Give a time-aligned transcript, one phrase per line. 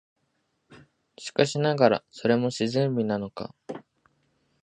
[1.19, 3.53] しかしながら、それも自然美なのか、